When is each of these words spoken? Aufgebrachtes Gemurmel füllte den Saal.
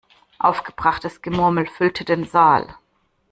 Aufgebrachtes 0.39 1.21
Gemurmel 1.21 1.67
füllte 1.67 2.05
den 2.05 2.25
Saal. 2.25 2.75